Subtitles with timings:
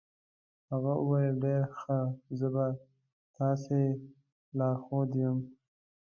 [0.71, 1.99] هغه وویل ډېر ښه،
[2.39, 2.65] زه به
[3.31, 3.81] ستاسې
[4.57, 5.37] لارښود یم.